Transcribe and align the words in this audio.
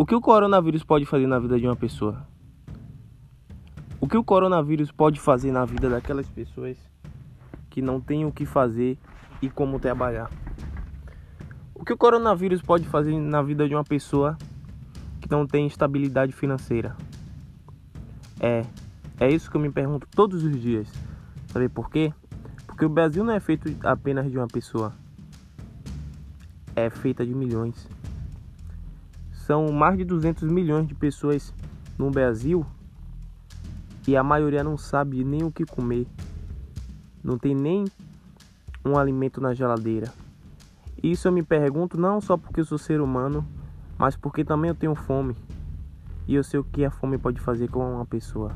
O 0.00 0.06
que 0.06 0.14
o 0.14 0.20
coronavírus 0.22 0.82
pode 0.82 1.04
fazer 1.04 1.26
na 1.26 1.38
vida 1.38 1.60
de 1.60 1.66
uma 1.66 1.76
pessoa? 1.76 2.26
O 4.00 4.08
que 4.08 4.16
o 4.16 4.24
coronavírus 4.24 4.90
pode 4.90 5.20
fazer 5.20 5.52
na 5.52 5.66
vida 5.66 5.90
daquelas 5.90 6.26
pessoas 6.26 6.78
que 7.68 7.82
não 7.82 8.00
têm 8.00 8.24
o 8.24 8.32
que 8.32 8.46
fazer 8.46 8.96
e 9.42 9.50
como 9.50 9.78
trabalhar? 9.78 10.30
O 11.74 11.84
que 11.84 11.92
o 11.92 11.98
coronavírus 11.98 12.62
pode 12.62 12.88
fazer 12.88 13.14
na 13.20 13.42
vida 13.42 13.68
de 13.68 13.74
uma 13.74 13.84
pessoa 13.84 14.38
que 15.20 15.30
não 15.30 15.46
tem 15.46 15.66
estabilidade 15.66 16.32
financeira? 16.32 16.96
É, 18.40 18.64
é 19.20 19.30
isso 19.30 19.50
que 19.50 19.56
eu 19.58 19.60
me 19.60 19.70
pergunto 19.70 20.08
todos 20.16 20.42
os 20.42 20.58
dias. 20.58 20.90
Sabe 21.48 21.68
por 21.68 21.90
quê? 21.90 22.10
Porque 22.66 22.86
o 22.86 22.88
Brasil 22.88 23.22
não 23.22 23.34
é 23.34 23.38
feito 23.38 23.68
apenas 23.86 24.30
de 24.30 24.38
uma 24.38 24.48
pessoa. 24.48 24.94
É 26.74 26.88
feita 26.88 27.22
de 27.26 27.34
milhões. 27.34 27.99
São 29.50 29.66
mais 29.72 29.98
de 29.98 30.04
200 30.04 30.44
milhões 30.44 30.86
de 30.86 30.94
pessoas 30.94 31.52
no 31.98 32.08
Brasil 32.08 32.64
e 34.06 34.16
a 34.16 34.22
maioria 34.22 34.62
não 34.62 34.78
sabe 34.78 35.24
nem 35.24 35.42
o 35.42 35.50
que 35.50 35.64
comer. 35.64 36.06
Não 37.20 37.36
tem 37.36 37.52
nem 37.52 37.84
um 38.84 38.96
alimento 38.96 39.40
na 39.40 39.52
geladeira. 39.52 40.12
Isso 41.02 41.26
eu 41.26 41.32
me 41.32 41.42
pergunto 41.42 41.98
não 41.98 42.20
só 42.20 42.36
porque 42.36 42.60
eu 42.60 42.64
sou 42.64 42.78
ser 42.78 43.00
humano, 43.00 43.44
mas 43.98 44.14
porque 44.14 44.44
também 44.44 44.68
eu 44.68 44.74
tenho 44.76 44.94
fome. 44.94 45.34
E 46.28 46.36
eu 46.36 46.44
sei 46.44 46.60
o 46.60 46.64
que 46.64 46.84
a 46.84 46.90
fome 46.92 47.18
pode 47.18 47.40
fazer 47.40 47.68
com 47.68 47.80
uma 47.80 48.06
pessoa. 48.06 48.54